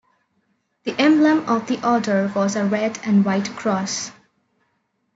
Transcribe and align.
The 0.83 0.99
emblem 0.99 1.47
of 1.47 1.67
the 1.67 1.87
order 1.87 2.31
was 2.35 2.55
a 2.55 2.65
red 2.65 2.97
and 3.03 3.23
white 3.23 3.51
cross. 3.55 4.11